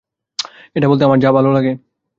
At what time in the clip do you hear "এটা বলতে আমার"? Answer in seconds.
0.75-1.19